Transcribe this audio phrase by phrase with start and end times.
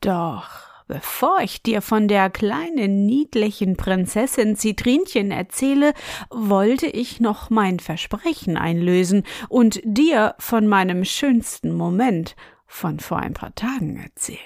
[0.00, 5.94] Doch bevor ich dir von der kleinen niedlichen Prinzessin Zitrinchen erzähle,
[6.30, 12.34] wollte ich noch mein Versprechen einlösen und dir von meinem schönsten Moment
[12.66, 14.38] von vor ein paar Tagen erzählen.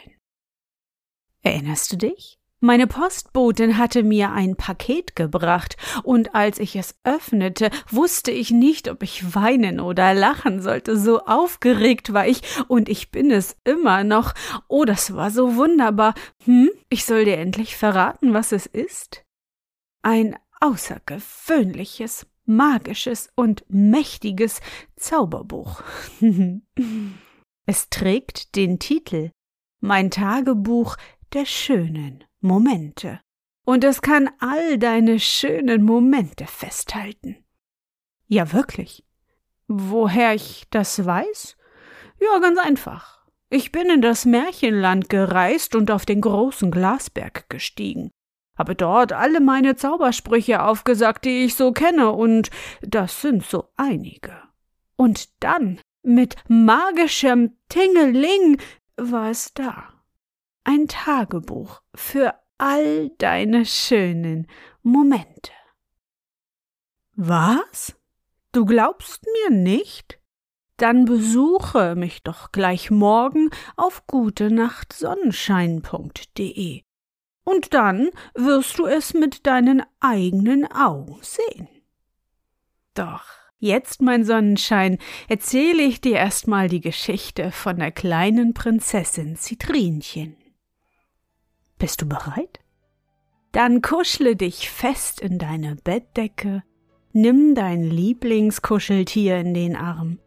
[1.42, 2.38] Erinnerst du dich?
[2.64, 8.88] Meine Postbotin hatte mir ein Paket gebracht, und als ich es öffnete, wusste ich nicht,
[8.88, 14.03] ob ich weinen oder lachen sollte, so aufgeregt war ich, und ich bin es immer
[14.03, 14.33] noch.
[14.66, 16.14] Oh, das war so wunderbar.
[16.47, 19.27] Hm, ich soll dir endlich verraten, was es ist?
[20.00, 24.62] Ein außergewöhnliches, magisches und mächtiges
[24.97, 25.83] Zauberbuch.
[27.66, 29.33] es trägt den Titel
[29.83, 30.97] Mein Tagebuch
[31.34, 33.20] der schönen Momente.
[33.64, 37.42] Und es kann all deine schönen Momente festhalten.
[38.28, 39.05] Ja, wirklich.
[39.67, 41.56] Woher ich das weiß?
[42.20, 43.27] Ja, ganz einfach.
[43.48, 48.11] Ich bin in das Märchenland gereist und auf den großen Glasberg gestiegen,
[48.59, 52.50] habe dort alle meine Zaubersprüche aufgesagt, die ich so kenne, und
[52.83, 54.37] das sind so einige.
[54.97, 58.61] Und dann, mit magischem Tingeling,
[58.97, 59.94] war es da
[60.64, 64.48] ein Tagebuch für all deine schönen
[64.82, 65.52] Momente.
[67.14, 67.94] Was?
[68.52, 70.18] Du glaubst mir nicht?
[70.76, 76.82] Dann besuche mich doch gleich morgen auf gutenachtsonnenschein.de
[77.44, 81.69] und dann wirst du es mit deinen eigenen Augen sehen.
[82.94, 83.24] Doch
[83.58, 84.98] jetzt, mein Sonnenschein,
[85.28, 90.36] erzähle ich dir erstmal die Geschichte von der kleinen Prinzessin Zitrinchen.
[91.78, 92.60] Bist du bereit?
[93.52, 96.62] Dann kuschle dich fest in deine Bettdecke,
[97.12, 100.18] nimm dein Lieblingskuscheltier in den Arm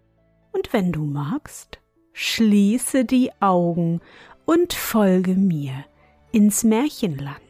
[0.53, 1.79] und wenn du magst,
[2.13, 4.01] schließe die Augen
[4.45, 5.85] und folge mir
[6.31, 7.41] ins Märchenland.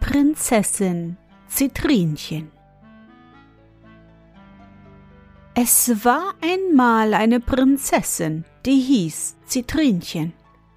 [0.00, 1.16] Prinzessin
[1.48, 2.50] Zitrinchen
[5.54, 10.32] Es war einmal eine Prinzessin, die hieß Zitrinchen.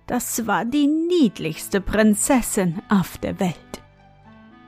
[0.05, 3.55] Das war die niedlichste Prinzessin auf der Welt.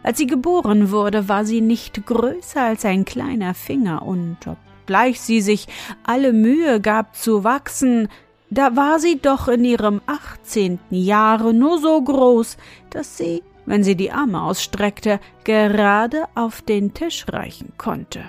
[0.03, 5.41] Als sie geboren wurde, war sie nicht größer als ein kleiner Finger, und obgleich sie
[5.41, 5.67] sich
[6.05, 8.07] alle Mühe gab zu wachsen,
[8.49, 12.55] da war sie doch in ihrem achtzehnten Jahre nur so groß,
[12.91, 18.21] dass sie, wenn sie die Arme ausstreckte, gerade auf den Tisch reichen konnte.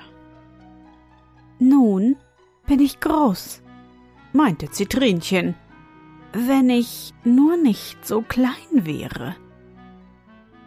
[1.59, 2.17] Nun
[2.67, 3.63] bin ich groß,
[4.33, 5.55] meinte Zitrinchen,
[6.33, 9.35] wenn ich nur nicht so klein wäre.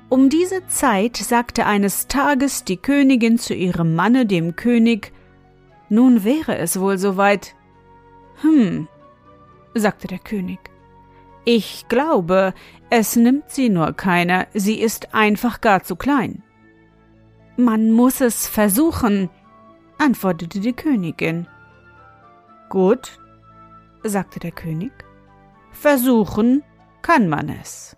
[0.10, 5.14] Um diese Zeit sagte eines Tages die Königin zu ihrem Manne, dem König,
[5.88, 7.56] nun wäre es wohl soweit.
[8.42, 8.90] Hm,
[9.74, 10.60] sagte der König.
[11.46, 12.54] Ich glaube,
[12.90, 16.44] es nimmt sie nur keiner, sie ist einfach gar zu klein.
[17.56, 19.30] Man muss es versuchen,
[20.02, 21.48] antwortete die Königin.
[22.70, 23.20] Gut,
[24.04, 24.92] sagte der König,
[25.72, 26.64] versuchen
[27.04, 27.96] kann man es.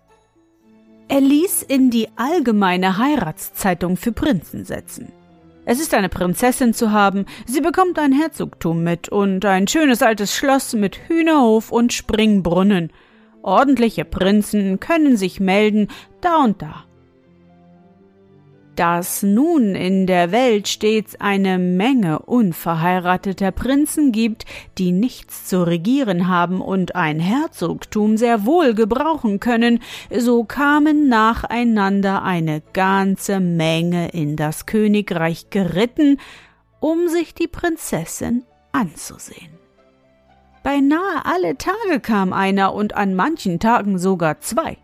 [1.08, 5.12] Er ließ in die allgemeine Heiratszeitung für Prinzen setzen.
[5.64, 10.36] Es ist eine Prinzessin zu haben, sie bekommt ein Herzogtum mit und ein schönes altes
[10.36, 12.92] Schloss mit Hühnerhof und Springbrunnen.
[13.42, 15.88] Ordentliche Prinzen können sich melden,
[16.20, 16.84] da und da
[18.76, 24.44] dass nun in der Welt stets eine Menge unverheirateter Prinzen gibt,
[24.78, 29.80] die nichts zu regieren haben und ein Herzogtum sehr wohl gebrauchen können,
[30.16, 36.18] so kamen nacheinander eine ganze Menge in das Königreich geritten,
[36.80, 39.54] um sich die Prinzessin anzusehen.
[40.62, 44.78] Beinahe alle Tage kam einer und an manchen Tagen sogar zwei.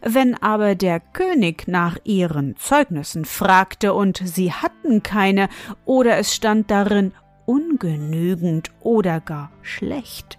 [0.00, 5.48] Wenn aber der König nach ihren Zeugnissen fragte und sie hatten keine
[5.84, 7.12] oder es stand darin
[7.44, 10.38] ungenügend oder gar schlecht,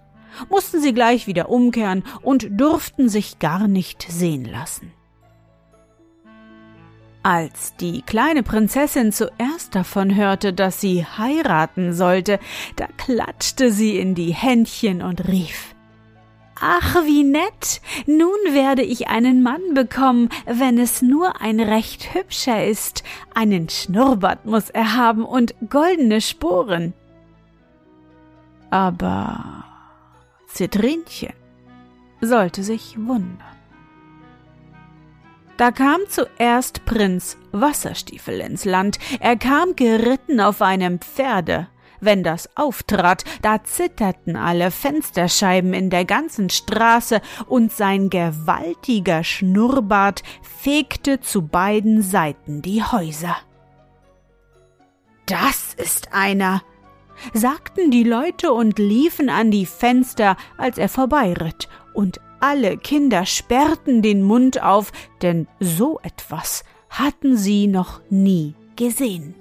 [0.50, 4.92] mussten sie gleich wieder umkehren und durften sich gar nicht sehen lassen.
[7.26, 12.38] Als die kleine Prinzessin zuerst davon hörte, dass sie heiraten sollte,
[12.76, 15.73] da klatschte sie in die Händchen und rief
[16.60, 17.82] Ach, wie nett.
[18.06, 23.04] Nun werde ich einen Mann bekommen, wenn es nur ein recht hübscher ist.
[23.34, 26.94] Einen Schnurrbart muss er haben und goldene Sporen.
[28.70, 29.66] Aber
[30.48, 31.34] Zitrinchen
[32.22, 33.54] sollte sich wundern.
[35.58, 38.98] Da kam zuerst Prinz Wasserstiefel ins Land.
[39.20, 41.68] Er kam geritten auf einem Pferde.
[42.04, 50.22] Wenn das auftrat, da zitterten alle Fensterscheiben in der ganzen Straße und sein gewaltiger Schnurrbart
[50.42, 53.38] fegte zu beiden Seiten die Häuser.
[55.28, 56.62] Das ist einer,
[57.34, 64.02] sagten die Leute und liefen an die Fenster, als er vorbeiritt, und alle Kinder sperrten
[64.02, 64.92] den Mund auf,
[65.22, 69.36] denn so etwas hatten sie noch nie gesehen.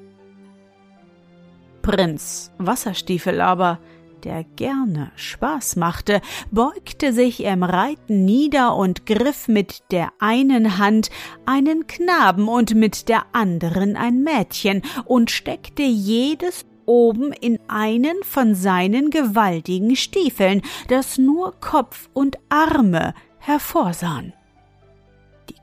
[1.83, 3.79] Prinz Wasserstiefel aber,
[4.25, 6.21] der gerne Spaß machte,
[6.51, 11.11] beugte sich im Reiten nieder und griff mit der einen Hand
[11.45, 18.55] einen Knaben und mit der anderen ein Mädchen und steckte jedes oben in einen von
[18.55, 24.33] seinen gewaltigen Stiefeln, dass nur Kopf und Arme hervorsahen.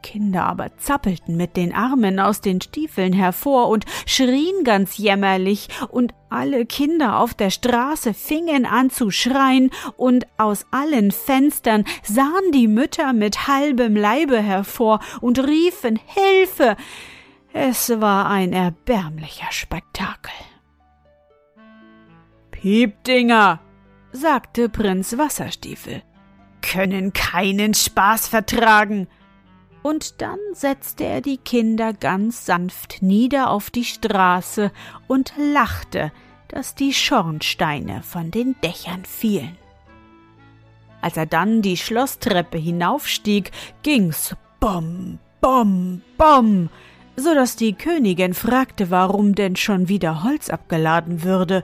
[0.01, 6.13] Kinder aber zappelten mit den Armen aus den Stiefeln hervor und schrien ganz jämmerlich, und
[6.30, 12.68] alle Kinder auf der Straße fingen an zu schreien, und aus allen Fenstern sahen die
[12.68, 16.75] Mütter mit halbem Leibe hervor und riefen Hilfe.
[17.54, 20.31] Es war ein erbärmlicher Spektakel.
[22.52, 23.60] Piepdinger,
[24.12, 26.04] sagte Prinz Wasserstiefel,
[26.62, 29.07] können keinen Spaß vertragen.
[29.81, 34.72] Und dann setzte er die Kinder ganz sanft nieder auf die Straße
[35.08, 36.12] und lachte,
[36.50, 39.58] dass die Schornsteine von den Dächern fielen.
[41.02, 43.52] Als er dann die Schlosstreppe hinaufstieg,
[43.84, 46.70] ging's bom, bom, bom,
[47.16, 51.64] so dass die Königin fragte, warum denn schon wieder Holz abgeladen würde,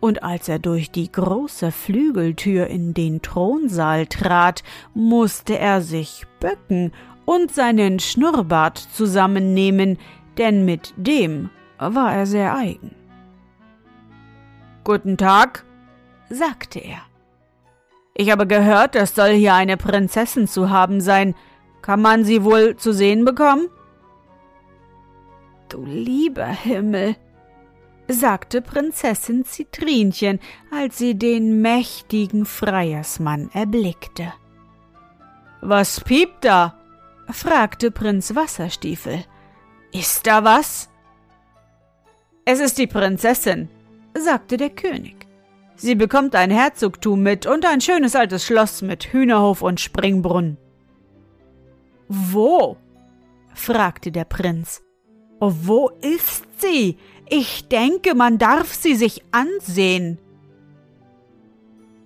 [0.00, 4.62] und als er durch die große Flügeltür in den Thronsaal trat,
[4.94, 6.92] musste er sich bücken
[7.28, 9.98] und seinen Schnurrbart zusammennehmen,
[10.38, 12.94] denn mit dem war er sehr eigen.
[14.82, 15.66] Guten Tag,
[16.30, 17.02] sagte er.
[18.14, 21.34] Ich habe gehört, es soll hier eine Prinzessin zu haben sein.
[21.82, 23.68] Kann man sie wohl zu sehen bekommen?
[25.68, 27.14] Du lieber Himmel,
[28.08, 30.40] sagte Prinzessin Zitrinchen,
[30.70, 34.32] als sie den mächtigen Freiersmann erblickte.
[35.60, 36.77] Was piept da?
[37.30, 39.24] Fragte Prinz Wasserstiefel.
[39.92, 40.88] Ist da was?
[42.44, 43.68] Es ist die Prinzessin,
[44.18, 45.26] sagte der König.
[45.76, 50.56] Sie bekommt ein Herzogtum mit und ein schönes altes Schloss mit Hühnerhof und Springbrunnen.
[52.08, 52.76] Wo?
[53.54, 54.82] fragte der Prinz.
[55.40, 56.98] Wo ist sie?
[57.28, 60.18] Ich denke, man darf sie sich ansehen.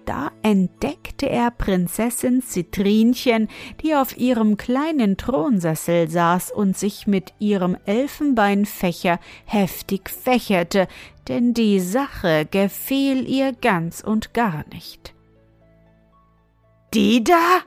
[0.04, 3.48] Da entdeckte er Prinzessin Zitrinchen,
[3.82, 10.88] die auf ihrem kleinen Thronsessel saß und sich mit ihrem Elfenbeinfächer heftig fächerte,
[11.28, 15.14] denn die Sache gefiel ihr ganz und gar nicht.
[16.94, 17.60] Die da?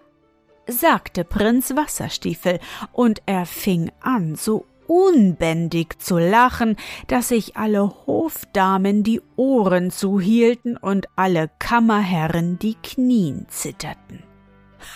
[0.67, 2.59] sagte Prinz Wasserstiefel,
[2.91, 6.75] und er fing an, so unbändig zu lachen,
[7.07, 14.23] dass sich alle Hofdamen die Ohren zuhielten und alle Kammerherren die Knien zitterten.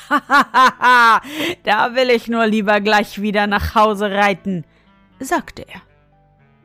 [0.09, 1.21] Hahaha,
[1.63, 4.65] da will ich nur lieber gleich wieder nach Hause reiten,
[5.19, 5.81] sagte er.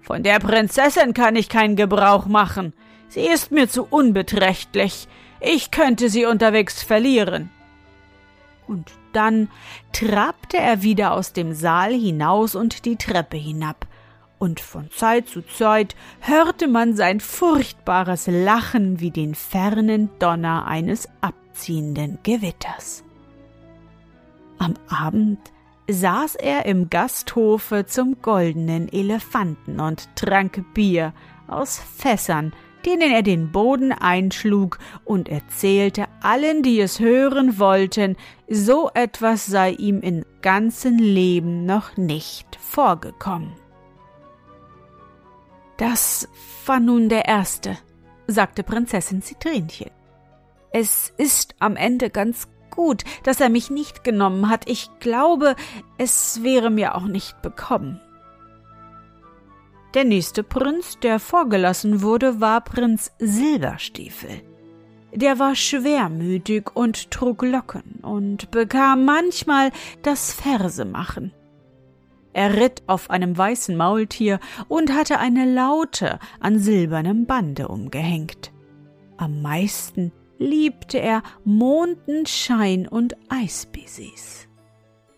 [0.03, 2.75] Von der Prinzessin kann ich keinen Gebrauch machen.
[3.09, 5.09] Sie ist mir zu unbeträchtlich.
[5.41, 7.51] Ich könnte sie unterwegs verlieren.
[8.67, 9.49] Und dann
[9.93, 13.87] trabte er wieder aus dem Saal hinaus und die Treppe hinab,
[14.39, 21.09] und von Zeit zu Zeit hörte man sein furchtbares Lachen wie den fernen Donner eines
[21.23, 23.05] abziehenden Gewitters.
[24.59, 25.39] Am Abend
[25.89, 31.13] saß er im Gasthofe zum goldenen Elefanten und trank Bier
[31.47, 32.53] aus Fässern,
[32.87, 38.17] denen er den Boden einschlug, und erzählte allen, die es hören wollten,
[38.49, 43.53] so etwas sei ihm im ganzen Leben noch nicht vorgekommen.
[45.77, 46.29] Das
[46.67, 47.77] war nun der erste,
[48.27, 49.91] sagte Prinzessin Zitrinchen.
[50.73, 54.69] Es ist am Ende ganz gut, dass er mich nicht genommen hat.
[54.69, 55.57] Ich glaube,
[55.99, 58.01] es wäre mir auch nicht bekommen.
[59.95, 64.43] Der nächste Prinz, der vorgelassen wurde, war Prinz Silberstiefel.
[65.15, 69.71] Der war schwermütig und trug Locken und bekam manchmal
[70.03, 71.33] das Versemachen.
[72.33, 78.53] Er ritt auf einem weißen Maultier und hatte eine Laute an silbernem Bande umgehängt.
[79.17, 84.49] Am meisten liebte er Mondenschein und Eisbissis.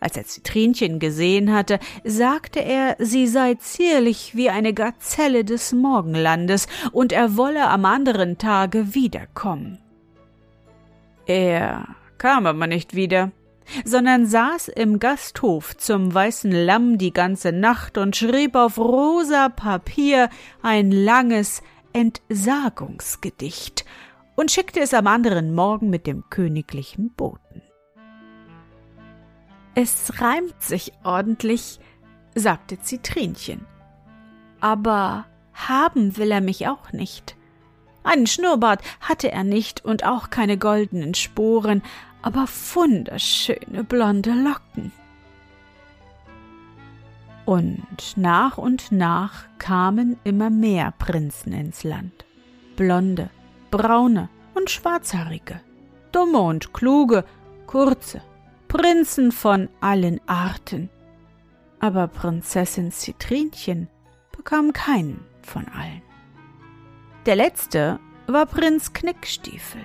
[0.07, 6.69] Als er Zitrinchen gesehen hatte, sagte er, sie sei zierlich wie eine Gazelle des Morgenlandes
[6.93, 9.81] und er wolle am anderen Tage wiederkommen.
[11.27, 13.33] Er kam aber nicht wieder,
[13.85, 20.31] sondern saß im Gasthof zum weißen Lamm die ganze Nacht und schrieb auf rosa Papier
[20.63, 23.85] ein langes Entsagungsgedicht
[24.37, 27.66] und schickte es am anderen Morgen mit dem königlichen Boten.
[29.79, 31.79] Es reimt sich ordentlich,
[32.35, 33.67] sagte Zitrinchen.
[34.59, 37.37] Aber haben will er mich auch nicht.
[38.03, 41.83] Einen Schnurrbart hatte er nicht und auch keine goldenen Sporen,
[42.23, 44.93] aber wunderschöne blonde Locken.
[47.45, 52.25] Und nach und nach kamen immer mehr Prinzen ins Land.
[52.77, 53.29] Blonde,
[53.71, 55.61] braune und schwarzhaarige,
[56.13, 57.27] dumme und kluge,
[57.67, 58.23] kurze,
[58.69, 60.91] Prinzen von allen Arten.
[61.81, 63.89] Aber Prinzessin Zitrinchen
[64.37, 66.03] bekam keinen von allen.
[67.27, 69.83] Der letzte war Prinz Knickstiefel.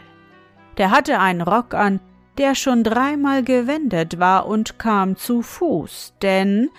[0.78, 2.00] Der hatte einen Rock an,
[2.38, 6.70] der schon dreimal gewendet war und kam zu Fuß, denn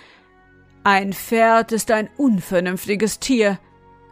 [0.83, 3.59] ein Pferd ist ein unvernünftiges Tier,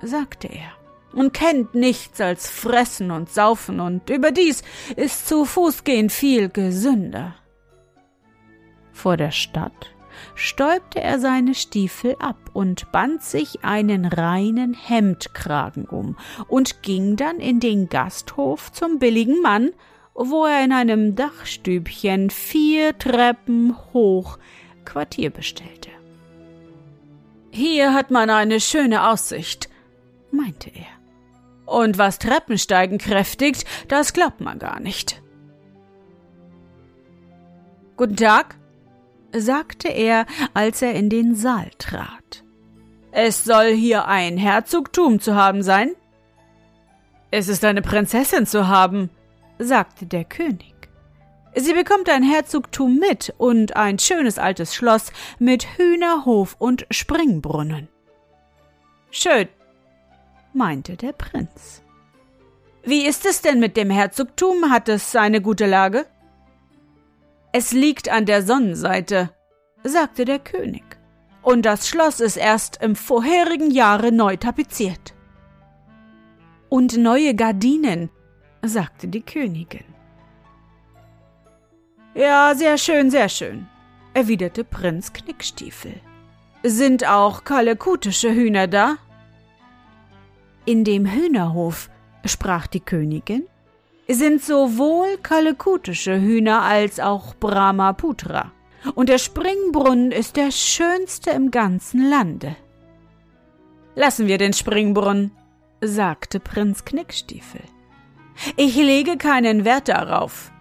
[0.01, 0.71] sagte er,
[1.13, 4.63] und kennt nichts als Fressen und Saufen, und überdies
[4.95, 7.35] ist zu Fuß gehen viel gesünder.
[9.01, 9.95] Vor der Stadt
[10.35, 16.17] stäubte er seine Stiefel ab und band sich einen reinen Hemdkragen um
[16.47, 19.71] und ging dann in den Gasthof zum billigen Mann,
[20.13, 24.37] wo er in einem Dachstübchen vier Treppen hoch
[24.85, 25.89] Quartier bestellte.
[27.49, 29.67] Hier hat man eine schöne Aussicht,
[30.29, 30.85] meinte er.
[31.65, 35.23] Und was Treppensteigen kräftigt, das glaubt man gar nicht.
[37.97, 38.60] Guten Tag,
[39.35, 42.43] sagte er, als er in den Saal trat.
[43.11, 45.91] Es soll hier ein Herzogtum zu haben sein?
[47.29, 49.09] Es ist eine Prinzessin zu haben,
[49.59, 50.73] sagte der König.
[51.55, 57.89] Sie bekommt ein Herzogtum mit und ein schönes altes Schloss mit Hühnerhof und Springbrunnen.
[59.09, 59.49] Schön,
[60.53, 61.81] meinte der Prinz.
[62.83, 64.71] Wie ist es denn mit dem Herzogtum?
[64.71, 66.05] Hat es eine gute Lage?
[67.53, 69.29] Es liegt an der Sonnenseite,
[69.83, 70.83] sagte der König,
[71.41, 75.13] und das Schloss ist erst im vorherigen Jahre neu tapeziert.
[76.69, 78.09] Und neue Gardinen,
[78.61, 79.83] sagte die Königin.
[82.13, 83.67] Ja, sehr schön, sehr schön,
[84.13, 85.99] erwiderte Prinz Knickstiefel.
[86.63, 88.97] Sind auch kalekutische Hühner da?
[90.65, 91.89] In dem Hühnerhof,
[92.23, 93.47] sprach die Königin,
[94.07, 98.51] sind sowohl kalekutische Hühner als auch Brahmaputra.
[98.95, 102.55] Und der Springbrunnen ist der schönste im ganzen Lande.
[103.95, 105.31] Lassen wir den Springbrunnen,
[105.81, 107.61] sagte Prinz Knickstiefel.
[108.57, 110.51] Ich lege keinen Wert darauf.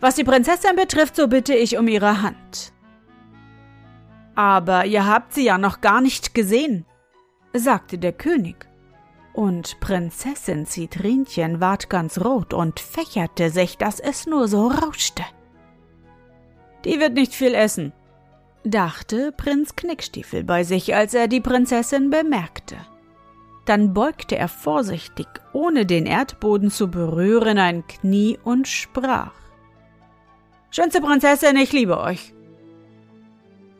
[0.00, 2.72] Was die Prinzessin betrifft, so bitte ich um ihre Hand.
[4.34, 6.86] Aber ihr habt sie ja noch gar nicht gesehen,
[7.52, 8.66] sagte der König
[9.32, 15.22] und Prinzessin Zitrinchen ward ganz rot und fächerte sich, dass es nur so rauschte.
[16.84, 17.92] Die wird nicht viel essen,
[18.64, 22.76] dachte Prinz Knickstiefel bei sich, als er die Prinzessin bemerkte.
[23.64, 29.32] Dann beugte er vorsichtig, ohne den Erdboden zu berühren, ein Knie und sprach.
[30.70, 32.34] Schönste Prinzessin, ich liebe euch.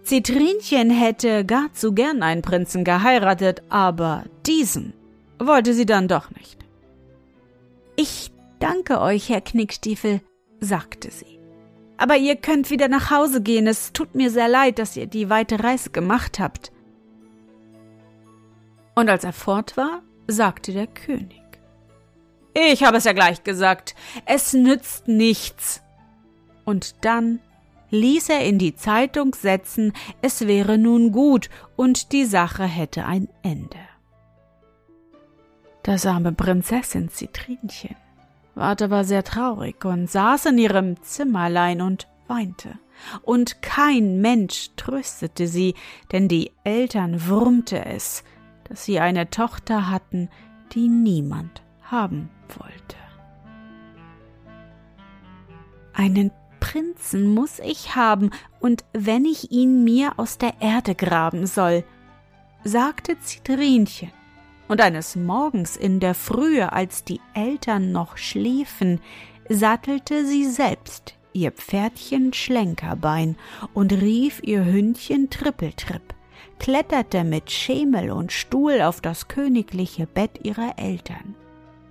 [0.05, 4.93] Zitrinchen hätte gar zu gern einen Prinzen geheiratet, aber diesen
[5.47, 6.59] wollte sie dann doch nicht.
[7.97, 10.21] Ich danke euch, Herr Knickstiefel,
[10.61, 11.41] sagte sie.
[11.99, 13.67] Aber ihr könnt wieder nach Hause gehen.
[13.67, 16.73] Es tut mir sehr leid, dass ihr die weite Reise gemacht habt.
[18.95, 21.41] Und als er fort war, sagte der König.
[22.55, 23.95] Ich habe es ja gleich gesagt.
[24.27, 25.83] Es nützt nichts.
[26.65, 27.41] Und dann
[27.91, 33.29] ließ er in die Zeitung setzen, es wäre nun gut und die Sache hätte ein
[33.43, 33.79] Ende.
[35.83, 37.97] Das arme Prinzessin Zitrinchen
[38.55, 42.79] ward aber sehr traurig und saß in ihrem Zimmerlein und weinte.
[43.23, 45.75] Und kein Mensch tröstete sie,
[46.13, 48.23] denn die Eltern wurmte es,
[48.69, 50.29] dass sie eine Tochter hatten,
[50.73, 52.97] die niemand haben wollte.
[55.95, 61.85] Einen Prinzen muss ich haben, und wenn ich ihn mir aus der Erde graben soll,
[62.63, 64.13] sagte Zitrinchen,
[64.73, 69.03] und eines Morgens in der Frühe, als die Eltern noch schliefen,
[69.51, 73.37] sattelte sie selbst ihr Pferdchen Schlenkerbein
[73.75, 76.15] und rief ihr Hündchen Trippeltripp,
[76.59, 81.35] kletterte mit Schemel und Stuhl auf das königliche Bett ihrer Eltern,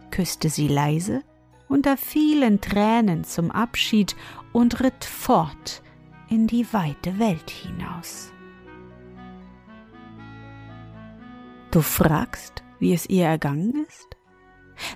[0.09, 1.21] küsste sie leise
[1.67, 4.15] unter vielen Tränen zum Abschied
[4.53, 5.83] und ritt fort
[6.29, 8.31] in die weite Welt hinaus.
[11.69, 14.17] Du fragst, wie es ihr ergangen ist?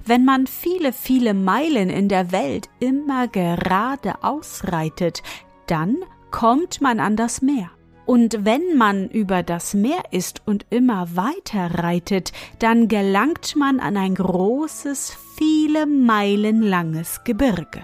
[0.04, 5.22] Wenn man viele, viele Meilen in der Welt immer gerade ausreitet,
[5.68, 5.98] dann
[6.32, 7.70] kommt man an das Meer.
[8.06, 13.98] Und wenn man über das Meer ist und immer weiter reitet, dann gelangt man an
[13.98, 17.82] ein großes, viele Meilen langes Gebirge.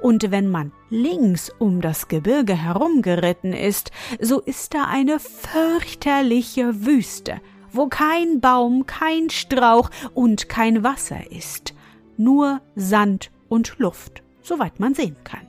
[0.00, 7.40] Und wenn man links um das Gebirge herumgeritten ist, so ist da eine fürchterliche Wüste,
[7.78, 11.74] wo kein Baum, kein Strauch und kein Wasser ist,
[12.16, 15.46] nur Sand und Luft, soweit man sehen kann.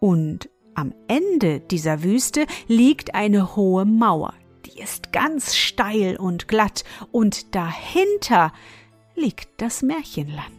[0.00, 4.34] Und am Ende dieser Wüste liegt eine hohe Mauer,
[4.66, 8.52] die ist ganz steil und glatt, und dahinter
[9.14, 10.50] liegt das Märchenland.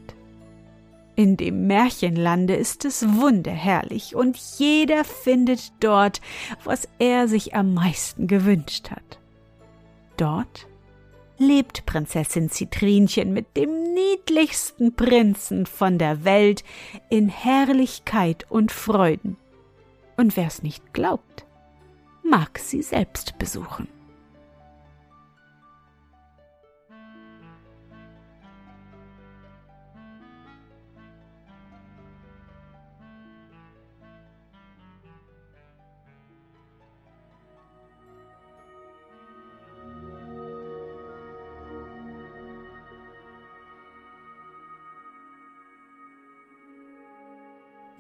[1.15, 6.21] In dem Märchenlande ist es wunderherrlich und jeder findet dort,
[6.63, 9.20] was er sich am meisten gewünscht hat.
[10.21, 10.67] Dort
[11.39, 16.63] lebt Prinzessin Zitrinchen mit dem niedlichsten Prinzen von der Welt
[17.09, 19.35] in Herrlichkeit und Freuden.
[20.17, 21.47] Und wer's nicht glaubt,
[22.21, 23.87] mag sie selbst besuchen.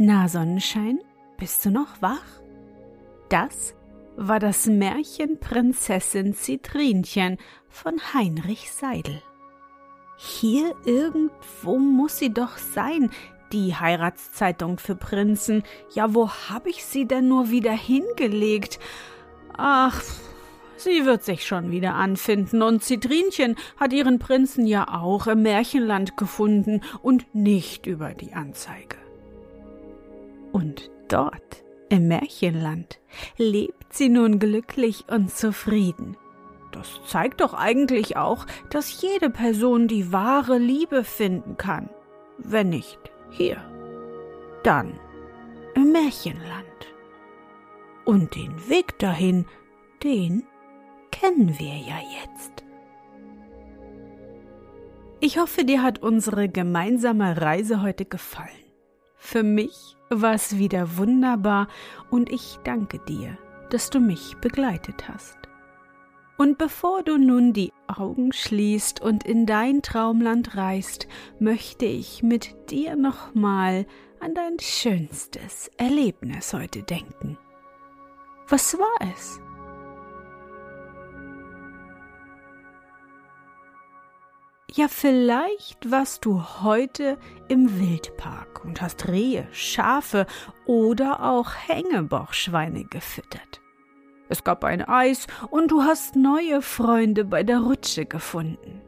[0.03, 0.97] Na, Sonnenschein,
[1.37, 2.25] bist du noch wach?
[3.29, 3.75] Das
[4.17, 7.37] war das Märchen Prinzessin Zitrinchen
[7.69, 9.21] von Heinrich Seidel.
[10.17, 13.11] Hier irgendwo muss sie doch sein,
[13.53, 15.61] die Heiratszeitung für Prinzen.
[15.93, 18.79] Ja, wo hab ich sie denn nur wieder hingelegt?
[19.55, 20.01] Ach,
[20.77, 26.17] sie wird sich schon wieder anfinden, und Zitrinchen hat ihren Prinzen ja auch im Märchenland
[26.17, 29.00] gefunden und nicht über die Anzeige.
[30.51, 32.99] Und dort, im Märchenland,
[33.37, 36.17] lebt sie nun glücklich und zufrieden.
[36.71, 41.89] Das zeigt doch eigentlich auch, dass jede Person die wahre Liebe finden kann.
[42.37, 43.57] Wenn nicht hier,
[44.63, 44.99] dann
[45.75, 46.65] im Märchenland.
[48.05, 49.45] Und den Weg dahin,
[50.03, 50.43] den
[51.11, 52.63] kennen wir ja jetzt.
[55.19, 58.60] Ich hoffe, dir hat unsere gemeinsame Reise heute gefallen.
[59.31, 61.69] Für mich war es wieder wunderbar
[62.09, 63.37] und ich danke dir,
[63.69, 65.37] dass du mich begleitet hast.
[66.37, 71.07] Und bevor du nun die Augen schließt und in dein Traumland reist,
[71.39, 73.85] möchte ich mit dir nochmal
[74.19, 77.37] an dein schönstes Erlebnis heute denken.
[78.49, 79.39] Was war es?
[84.73, 87.17] Ja, vielleicht warst du heute
[87.49, 90.25] im Wildpark und hast Rehe, Schafe
[90.65, 93.59] oder auch Hängebauchschweine gefüttert.
[94.29, 98.81] Es gab ein Eis und du hast neue Freunde bei der Rutsche gefunden.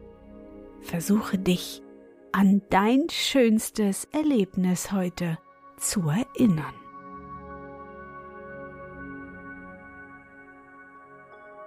[0.80, 1.84] Versuche dich
[2.32, 5.38] an dein schönstes Erlebnis heute
[5.76, 6.74] zu erinnern.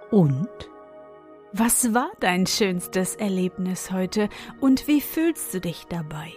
[0.09, 0.49] Und
[1.59, 6.31] was war dein schönstes Erlebnis heute und wie fühlst du dich dabei?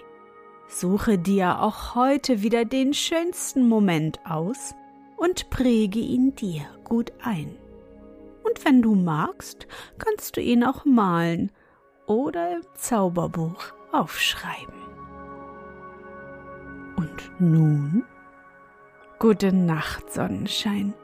[0.66, 4.74] Suche dir auch heute wieder den schönsten Moment aus
[5.16, 7.54] und präge ihn dir gut ein.
[8.44, 9.66] Und wenn du magst,
[9.98, 11.52] kannst du ihn auch malen
[12.06, 14.80] oder im Zauberbuch aufschreiben.
[16.96, 18.04] Und nun?
[19.18, 20.94] Gute Nacht, Sonnenschein.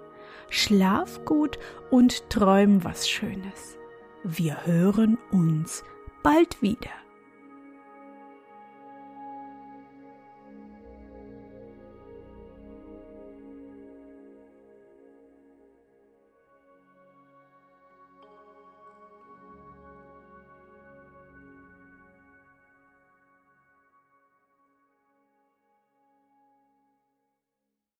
[0.48, 1.58] Schlaf gut
[1.90, 3.76] und träum was Schönes.
[4.28, 5.84] Wir hören uns
[6.24, 6.90] bald wieder.